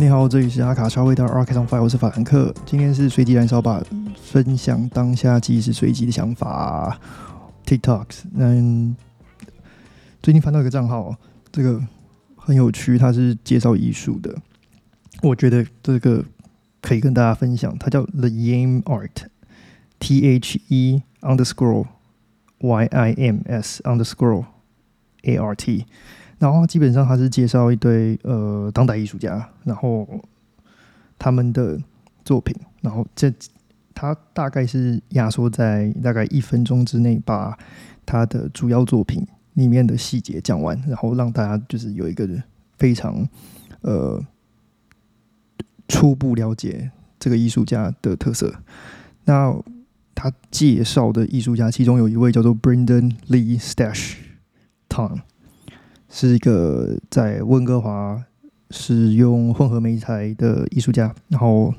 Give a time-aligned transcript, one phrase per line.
[0.00, 2.54] 你好，这里是阿卡超味道 a r k on Fire，我是法兰克。
[2.64, 3.84] 今天是随机燃烧吧，
[4.16, 6.98] 分享当下即时随机的想法。
[7.66, 8.96] TikToks，嗯，
[10.22, 11.14] 最近翻到一个账号，
[11.52, 11.78] 这个
[12.34, 14.34] 很有趣，它是介绍艺术的。
[15.22, 16.24] 我觉得这个
[16.80, 21.84] 可以跟大家分享，它叫 The Yam Art，T H E underscore
[22.60, 24.46] Y I M S underscore
[25.24, 25.84] A R T。
[26.40, 30.08] 然后基本上他是介绍一堆呃当代艺术家，然后
[31.18, 31.78] 他们的
[32.24, 33.30] 作品，然后这
[33.94, 37.58] 他大概是压缩在大概一分钟之内，把
[38.06, 42.26] 他的主要作品里面的细节讲完，然后让大家就是有一个
[42.78, 43.28] 非常
[43.82, 44.18] 呃
[45.88, 48.54] 初步了解这个艺术家的特色。
[49.26, 49.54] 那
[50.14, 54.14] 他介绍的艺术家，其中有一位叫做 Brendan Lee Stash
[54.88, 55.20] Tom。
[56.10, 58.22] 是一个在温哥华
[58.70, 61.72] 使用混合媒材的艺术家，然后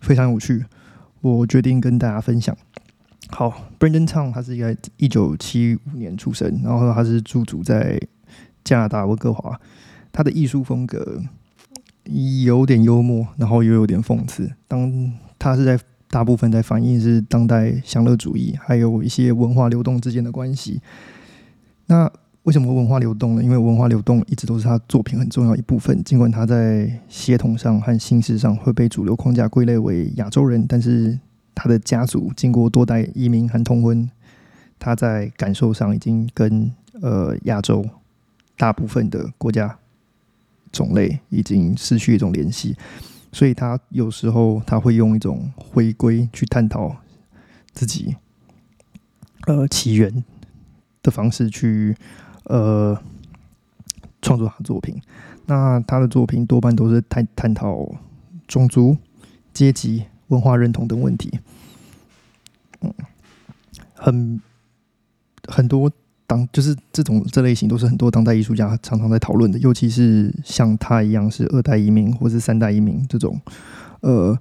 [0.00, 0.64] 非常有趣，
[1.20, 2.56] 我决定跟大家分享。
[3.28, 8.00] 好，Brendan Tong，他是一个一九七五年出生，然后他是驻足在
[8.62, 9.60] 加拿大温哥华。
[10.12, 11.20] 他的艺术风格
[12.44, 14.50] 有点幽默，然后又有点讽刺。
[14.68, 20.80] 当他是在大部分在反映是当代享乐主义，还有一些文化流动之间的关系。
[21.86, 22.10] 那
[22.46, 23.42] 为什么文化流动呢？
[23.42, 26.00] 因为文化流动一直都是他作品很重要一部分。
[26.04, 31.18] 尽管他在协同上和形式上会被主流框架归类为亚洲人，但是
[31.56, 34.08] 他的家族经过多代移民和通婚，
[34.78, 36.70] 他在感受上已经跟
[37.02, 37.84] 呃亚洲
[38.56, 39.76] 大部分的国家
[40.70, 42.76] 种类已经失去一种联系，
[43.32, 46.94] 所以他有时候他会用一种回归去探讨
[47.72, 48.14] 自己
[49.48, 50.22] 呃起源
[51.02, 51.96] 的方式去。
[52.48, 52.96] 呃，
[54.22, 55.00] 创作他的作品，
[55.46, 57.88] 那他的作品多半都是探探讨
[58.46, 58.96] 种族、
[59.52, 61.40] 阶级、文化认同等问题。
[62.80, 62.92] 嗯，
[63.94, 64.40] 很
[65.48, 65.90] 很多
[66.26, 73.40] 当就是这种这类型都是很多当代艺术家常常在讨论的，尤其是像他一样是二代移民或是三代移民这种
[74.00, 74.38] 呃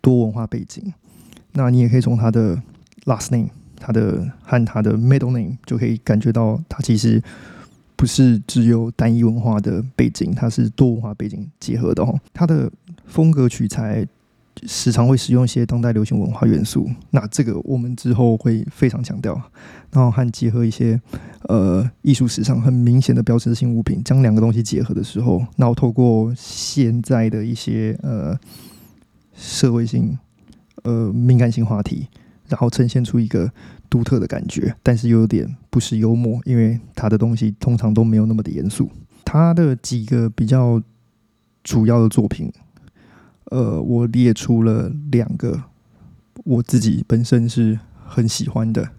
[0.00, 0.92] 多文化背景。
[1.52, 2.60] 那你也可以从他的
[3.04, 3.50] last name。
[3.86, 7.22] 他的和他的 middle name 就可以感觉到，他其实
[7.96, 12.18] 不是只有单一文化的背景，他是多文化背景结合的哦。
[12.32, 12.70] 他的
[13.04, 14.06] 风格取材
[14.62, 19.38] 时常会使用一些当代流行文化元素，那这个我们之后会非常强调。
[19.92, 20.98] 然后和结合一些
[21.42, 28.34] 呃艺术史上很明显的标志性物品，将两个东西结合的时候，然后透过现在的一些呃
[29.34, 30.18] 社会性
[30.84, 32.08] 呃敏感性话题。
[32.48, 33.50] 然后呈现出一个
[33.88, 38.90] 独特的感觉，但是又有点不失幽默，因为他的东西通常都没有那么的严肃。
[39.24, 40.82] 他的几个比较
[41.62, 42.52] 主要的作品，
[43.46, 45.64] 呃，我列出了两个
[46.44, 48.90] 我自己本身是很喜欢的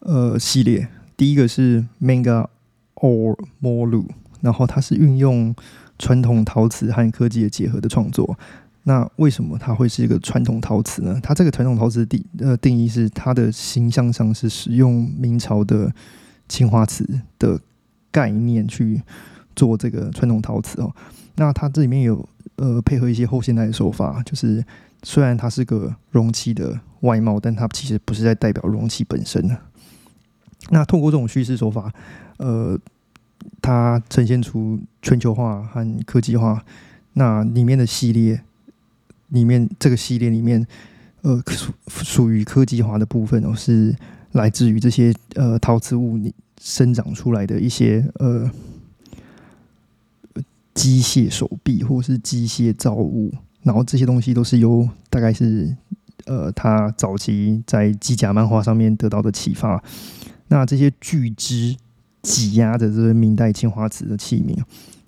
[0.00, 0.88] 呃系列。
[1.16, 2.46] 第一个是 Manga
[2.94, 4.06] or Molu，
[4.40, 5.54] 然后它是运用
[5.98, 8.38] 传统陶瓷和科技的结合的创作。
[8.84, 11.20] 那为什么它会是一个传统陶瓷呢？
[11.22, 15.92] 它这个传统陶瓷的定呃定义是它的形象上是使用明朝的
[16.48, 17.06] 青花瓷
[17.38, 17.60] 的
[18.10, 19.02] 概念去
[19.54, 20.90] 做这个传统陶瓷哦。
[21.36, 22.26] 那它这里面有
[22.56, 24.64] 呃配合一些后现代的手法，就是
[25.02, 29.58] 虽然它是个容器的外貌，但它其实不是在代表容器本身的。
[30.70, 31.92] 那透过这种叙事手法，
[32.38, 32.78] 呃，
[33.60, 36.64] 它呈现出全球化和科技化，
[37.12, 38.42] 那里面的系列。
[39.30, 40.66] 里面这个系列里面，
[41.22, 43.94] 呃，属属于科技化的部分哦，是
[44.32, 48.50] 来自于这些呃陶瓷物你生长出来的一些呃
[50.74, 53.32] 机械手臂或是机械造物，
[53.62, 55.76] 然后这些东西都是由大概是
[56.26, 59.82] 呃他早期在机甲漫画上面得到的启发。
[60.48, 61.76] 那这些巨支
[62.22, 64.60] 挤压的这个明代青花瓷的器皿，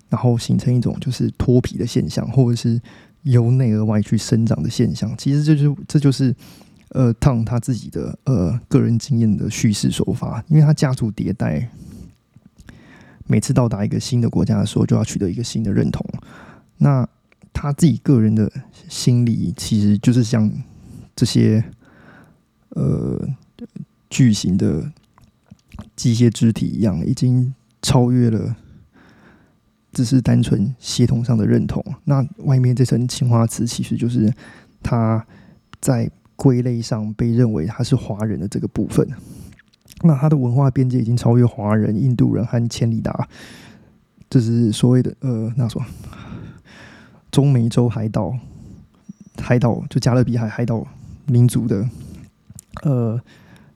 [0.09, 2.79] 然后形成一种就是脱皮的现象，或者是。
[3.23, 6.35] 由内而外去生长的现象，其实这就这就是
[6.89, 11.69] 呃汤他自己的呃个人经验的叙事手法，因为他家族迭代，
[13.25, 16.05] 每次到达一个新的国家的时候，就要取得一个新的认同。
[16.77, 17.07] 那
[17.53, 18.51] 他自己个人的
[18.89, 20.51] 心理，其实就是像
[21.15, 21.63] 这些
[22.69, 23.25] 呃
[24.09, 24.91] 巨型的
[25.95, 28.55] 机械肢体一样，已经超越了。
[29.93, 31.81] 只是单纯协同上的认同。
[32.03, 34.33] 那外面这层青花瓷，其实就是
[34.81, 35.25] 他
[35.79, 39.07] 在归类上被认为他是华人的这个部分。
[40.01, 43.25] 那他的文化边界已经超越华人、印度人和千里达，
[44.29, 45.81] 这是所谓的呃，那说
[47.31, 48.37] 中美洲海岛，
[49.37, 50.85] 海岛就加勒比海海岛
[51.27, 51.87] 民族的
[52.81, 53.21] 呃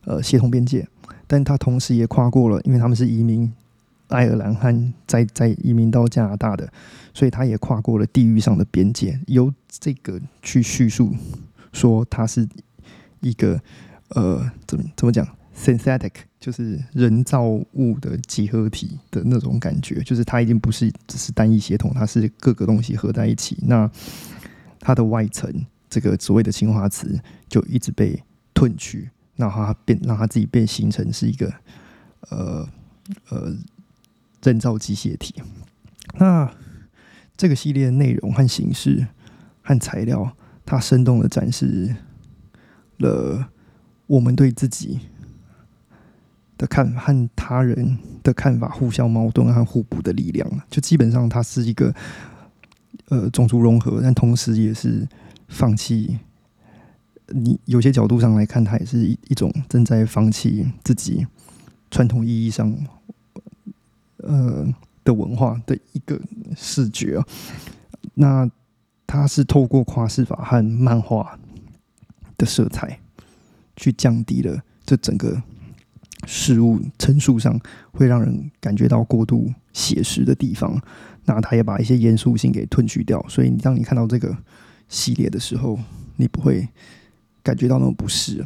[0.03, 0.85] 呃协同边界，
[1.27, 3.49] 但他同时也跨过了，因为他们是移民
[4.07, 6.71] 爱尔兰和在在移民到加拿大的，
[7.13, 11.13] 所以他也跨过了地域上的边界，由这个去叙述
[11.71, 12.47] 说他是
[13.21, 13.61] 一个
[14.09, 16.11] 呃怎么怎么讲 synthetic。
[16.39, 23.57] 就是人造物的集合体的那种感觉，就是它已经不是只是单一协同，它是各个东西合在一起。
[23.63, 23.89] 那
[24.79, 25.51] 它的外层，
[25.89, 27.19] 这个所谓的青花瓷，
[27.49, 28.23] 就一直被
[28.53, 31.51] 褪去，那它变，让它自己变形成是一个
[32.29, 32.69] 呃
[33.29, 33.53] 呃
[34.43, 35.35] 人造机械体。
[36.19, 36.51] 那
[37.35, 39.07] 这个系列内容和形式
[39.61, 40.35] 和材料，
[40.65, 41.95] 它生动的展示
[42.97, 43.49] 了
[44.07, 44.99] 我们对自己。
[46.59, 51.93] 的看和他人的看法互相矛盾和互补的力量，就基本上它是一个
[53.09, 55.07] 呃种族融合，但同时也是
[55.47, 56.17] 放弃。
[57.27, 61.27] 你有些角度上来看，它也是一一种正在放弃自己
[61.91, 62.75] 传统意义上
[64.27, 64.67] 呃
[65.03, 66.21] 的文化的一个
[66.55, 67.25] 视觉啊。
[68.13, 68.49] 那
[69.07, 71.39] 它是透过夸饰法和漫画
[72.37, 72.99] 的色彩，
[73.75, 75.41] 去降低了这整个。
[76.25, 77.57] 事物陈述上
[77.91, 80.81] 会让人感觉到过度写实的地方，
[81.25, 83.23] 那他也把一些严肃性给吞去掉。
[83.29, 84.35] 所以，当你看到这个
[84.89, 85.79] 系列的时候，
[86.15, 86.67] 你不会
[87.43, 88.45] 感觉到那种不适。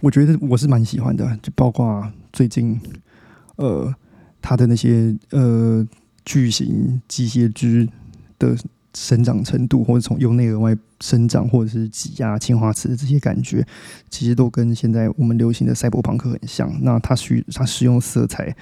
[0.00, 2.80] 我觉得我是蛮喜欢的，就包括最近
[3.56, 3.94] 呃
[4.40, 5.86] 他的那些呃
[6.24, 7.88] 巨型机械肢
[8.38, 8.56] 的。
[8.98, 13.62] 生长程度，或者从由内而外生长，或者是挤压青花瓷的这些感觉，
[14.08, 16.74] 其实都跟现在我们流行的赛博朋克很像。
[16.80, 18.56] 那它需它使用色彩，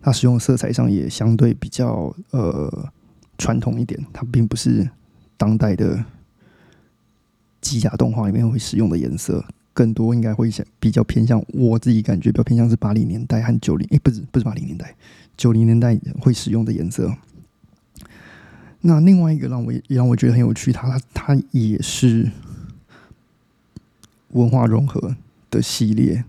[0.00, 2.88] 它使用色彩上也相对比较呃
[3.36, 4.00] 传统一点。
[4.12, 4.88] 它并不是
[5.36, 6.04] 当代的
[7.60, 9.44] 机甲动画里面会使用的颜色，
[9.74, 14.94] 更多应该会想比较偏向我自己感觉比较偏向是八零年代和九零，哎，不是不是八零年代，
[15.36, 17.14] 九零年代会使用的颜色。
[18.82, 22.30] 那另外一个让我也让我觉得很有趣，它它也是
[24.28, 25.16] 文化融合
[25.50, 26.24] 的系列。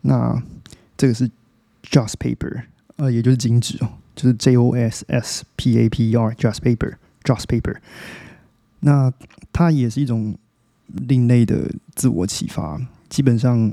[0.00, 0.42] 那
[0.96, 1.30] 这个是
[1.84, 2.62] Just Paper，
[2.96, 7.76] 呃，也就是金纸哦，就是 J O S S P A P E R Just Paper，Just Paper。
[8.80, 9.12] 那
[9.52, 10.36] 它也是一种
[11.06, 12.80] 另类的自我启发。
[13.08, 13.72] 基本上，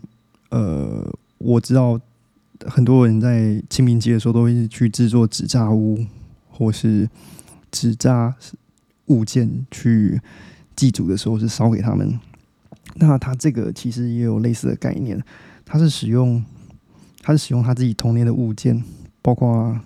[0.50, 1.08] 呃，
[1.38, 2.00] 我知道
[2.66, 6.06] 很多人在清明节的时候都会去制作纸扎屋，
[6.50, 7.10] 或是。
[7.72, 8.36] 纸扎
[9.06, 10.20] 物件去
[10.76, 12.20] 祭祖的时候是烧给他们，
[12.96, 15.24] 那他这个其实也有类似的概念，
[15.64, 16.44] 他是使用
[17.22, 18.84] 他是使用他自己童年的物件，
[19.22, 19.80] 包括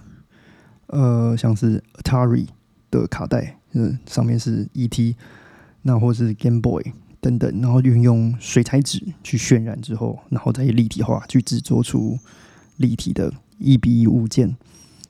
[0.88, 2.48] 呃像是 Atari
[2.90, 5.14] 的卡带，嗯，上面是 ET，
[5.82, 6.94] 那或是 Game Boy
[7.24, 12.20] 等等，然后运用水彩纸去渲染之后，然后再立体化去制作出
[12.76, 14.58] 立体的一比一物件。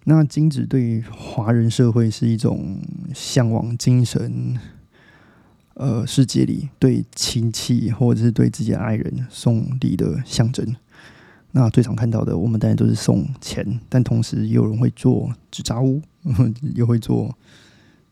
[0.03, 2.77] 那金纸对华人社会是一种
[3.15, 4.60] 向往精神，
[5.74, 10.75] 呃，世界里对亲戚或者是对自己的爱人送礼的象征。
[11.53, 16.00] 那最常看到的，我们当然都是送钱，但同时也有人会做纸扎屋，
[16.75, 17.36] 也会做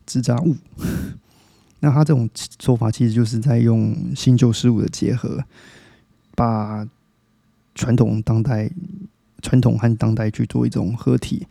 [0.04, 0.56] 纸扎物。
[1.84, 5.44] 那他这种做法其实就是在用新旧事物的结合，
[6.34, 6.88] 把
[7.74, 8.70] 传统当代、
[9.42, 11.46] 传统和当代去做一种合体。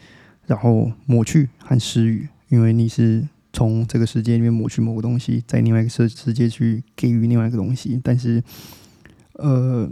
[0.47, 8.43] 然后抹去和失语，因为你是从这个世界里面抹去某个东西，在另外一个世世界去给予另外一个东西，但是，
[9.33, 9.89] 呃，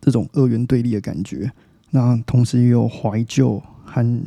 [0.00, 1.50] 这种二元对立的感觉，
[1.90, 4.22] 那同时也有怀旧和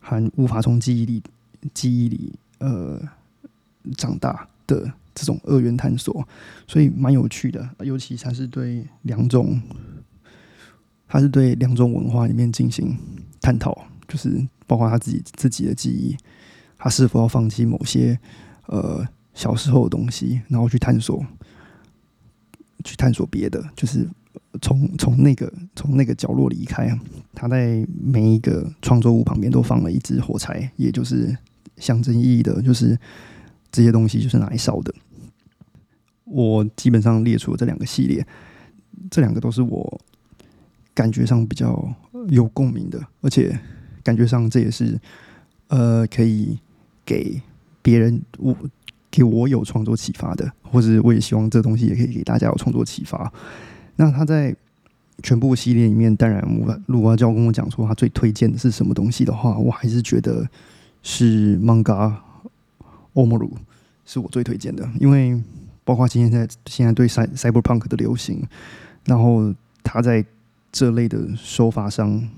[0.00, 1.22] 和无法从记忆里
[1.74, 3.00] 记忆里呃
[3.96, 6.26] 长大的这种二元探索，
[6.66, 9.60] 所以蛮有趣的，尤其它是对两种。
[11.08, 12.98] 他是对两种文化里面进行
[13.40, 16.16] 探讨，就是包括他自己自己的记忆，
[16.76, 18.18] 他是否要放弃某些
[18.66, 21.24] 呃小时候的东西，然后去探索，
[22.82, 24.04] 去探索别的，就是
[24.60, 26.98] 从从那个从那个角落离开。
[27.32, 31.38] 他在每一个创作物旁边都放了一支火柴，也就是
[31.78, 32.98] 象征意义的，就是
[33.70, 34.94] 这些东西就是拿来烧的。
[36.24, 38.26] 我基本上列出了这两个系列，
[39.10, 40.00] 这两个都是我。
[40.96, 41.94] 感觉上比较
[42.30, 43.54] 有共鸣的，而且
[44.02, 44.98] 感觉上这也是
[45.68, 46.58] 呃可以
[47.04, 47.38] 给
[47.82, 48.56] 别人我
[49.10, 53.30] 给我有创作启发的，或者我也希望这东西也可以给大家有创作启发。
[53.96, 54.56] 那他在
[55.22, 60.48] 全部系列里面，当然我如果要叫跟我讲说他最推荐的是什么东西的话，我还是觉得
[61.08, 62.16] 是 Manga
[63.14, 63.52] Omoru，
[64.04, 65.40] 是我最推荐的，因为
[65.84, 68.42] 包括今天在现在对 Cyberpunk 的流行，
[69.04, 70.24] 然后他在
[70.72, 72.28] 这类的手法上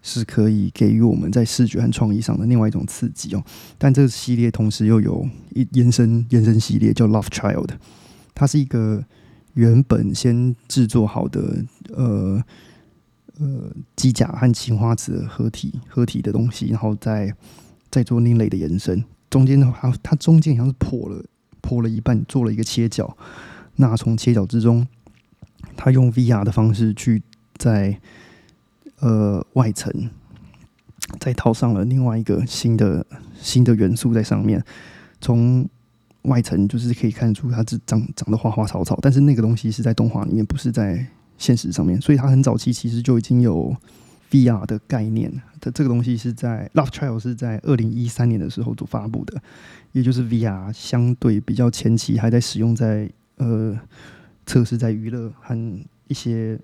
[0.00, 3.42] 是可以给予我们在视觉和创意上的另外一种刺激哦。
[3.76, 7.70] 但这个系列同时又有一延伸延伸系列叫 Love Child，
[8.36, 9.04] 它是一个
[9.54, 12.44] 原本先制作好的呃。
[13.40, 17.32] 呃，机甲和青花瓷合体合体的东西，然后再
[17.88, 19.04] 再做另类的延伸。
[19.30, 21.24] 中间的话，它中间好像是破了
[21.60, 23.16] 破了一半，做了一个切角。
[23.76, 24.84] 那从切角之中，
[25.76, 27.22] 他用 VR 的方式去
[27.56, 28.00] 在
[28.98, 30.10] 呃外层
[31.20, 33.06] 再套上了另外一个新的
[33.40, 34.64] 新的元素在上面。
[35.20, 35.68] 从
[36.22, 41.06] 外层就是可以看出它是长长得花花草草，但是那个东西是在动画里面，不是在。
[41.38, 43.74] 现实上面，所以它很早期其实就已经有
[44.30, 45.32] VR 的概念。
[45.60, 49.40] 它这个东西是在 Love Trial 是在二零一三年的时候就发布的，
[49.92, 53.78] 也就是 VR 相对比较前期还在使用在呃
[54.46, 55.56] 测试在娱乐和
[56.08, 56.58] 一些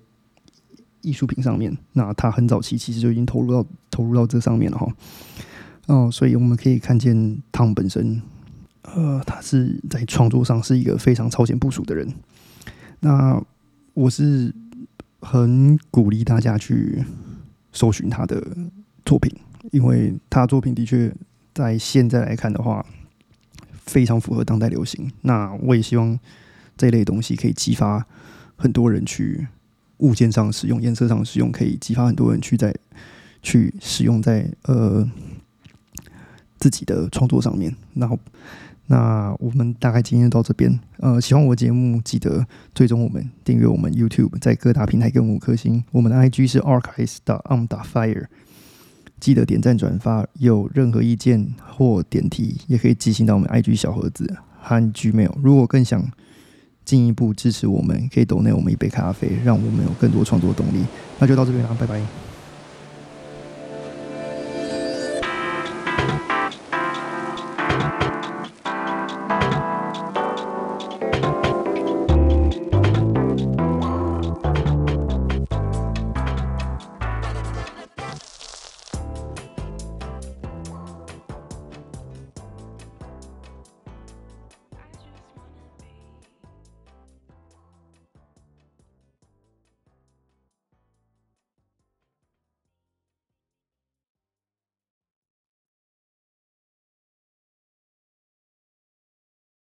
[1.00, 1.76] 艺术品上面。
[1.92, 4.86] 那它很早期其实就已经投入到投入到这上面了哈。
[5.86, 8.22] 哦，所以我们可以看见汤本身，
[8.82, 12.12] 呃，他是在创作上是一个非常超前部署的人。
[13.00, 13.42] 那
[13.94, 14.54] 我是。
[15.24, 17.02] 很鼓励大家去
[17.72, 18.46] 搜寻他的
[19.06, 19.34] 作品，
[19.72, 21.10] 因为他作品的确
[21.54, 22.84] 在现在来看的话，
[23.72, 25.10] 非常符合当代流行。
[25.22, 26.18] 那我也希望
[26.76, 28.06] 这类东西可以激发
[28.54, 29.48] 很多人去
[29.98, 32.74] 物件上使用、颜色上使用，可以激发很多人去在
[33.42, 35.10] 去使用在呃
[36.58, 37.74] 自己的创作上面。
[37.94, 38.18] 然后。
[38.86, 45.82] 那我们大概今天到这边，呃，喜欢我的节目，记得追踪我们，订阅我们 YouTube，在各大平台跟五颗星。
[45.90, 48.26] 我们的 IG 是 archives 打 on 打 fire，
[49.18, 50.26] 记得点赞转发。
[50.34, 55.32] 有任何意见或点题，也可以寄信到我们 IG 小盒子和 Gmail。
[55.42, 56.06] 如果更想
[56.84, 60.84] 进一步支持我们，可以斗内我们一杯咖啡，让我们有更多创作动力。
[61.18, 62.33] 那就到这边了，拜拜。